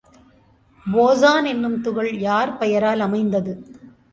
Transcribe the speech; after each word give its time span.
Boson 0.85 1.45
என்னும் 1.45 1.81
துகள் 1.81 2.11
யார் 2.19 2.57
பெயரால் 2.57 2.99
அமைந்தது? 2.99 3.53